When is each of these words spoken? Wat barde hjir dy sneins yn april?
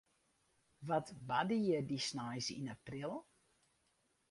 Wat 0.87 1.07
barde 1.27 1.57
hjir 1.63 1.83
dy 1.89 1.99
sneins 2.07 2.47
yn 2.57 2.71
april? 2.75 3.13